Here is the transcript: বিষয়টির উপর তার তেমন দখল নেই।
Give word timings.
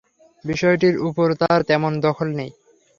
বিষয়টির 0.45 0.95
উপর 1.07 1.27
তার 1.41 1.59
তেমন 1.69 1.91
দখল 2.05 2.27
নেই। 2.39 2.51